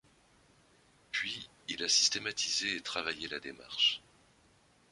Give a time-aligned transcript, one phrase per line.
[1.11, 4.01] Puis il a systématisé et travaillé la démarche.